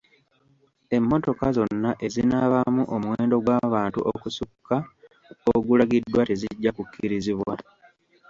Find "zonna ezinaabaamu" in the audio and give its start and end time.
1.55-2.83